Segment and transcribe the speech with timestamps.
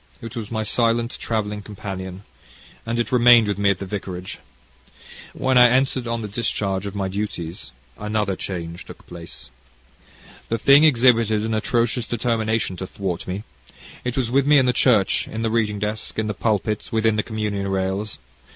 [0.19, 2.23] It was my silent travelling companion,
[2.87, 4.39] and it remained with me at the vicarage.
[5.33, 9.51] When I entered on the discharge of my duties, another change took place.
[10.49, 13.43] The thing exhibited an atrocious determination to thwart me.
[14.03, 17.13] It was with me in the church in the reading desk in the pulpit within
[17.13, 18.17] the communion rails.